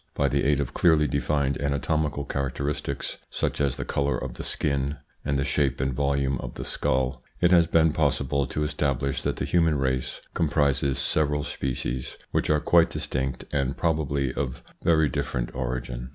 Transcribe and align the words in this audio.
By 0.15 0.29
the 0.29 0.45
aid 0.45 0.59
of 0.59 0.73
clearly 0.73 1.05
defined 1.07 1.61
anatomical 1.61 2.25
characteristics, 2.25 3.19
such 3.29 3.61
as 3.61 3.75
the 3.75 3.85
colour 3.85 4.17
of 4.17 4.33
the 4.33 4.43
skin, 4.43 4.97
and 5.23 5.37
the 5.37 5.45
shape 5.45 5.79
and 5.79 5.93
volume 5.93 6.39
of 6.39 6.55
the 6.55 6.65
skull, 6.65 7.21
it 7.39 7.51
has 7.51 7.67
been 7.67 7.93
possible 7.93 8.47
to 8.47 8.63
establish 8.63 9.21
that 9.21 9.35
the 9.35 9.45
human 9.45 9.77
race 9.77 10.19
comprises 10.33 10.97
several 10.97 11.43
species 11.43 12.17
which 12.31 12.49
are 12.49 12.59
quite 12.59 12.89
distinct 12.89 13.45
and 13.51 13.77
probably 13.77 14.33
of 14.33 14.63
very 14.81 15.07
different 15.07 15.53
origin. 15.53 16.09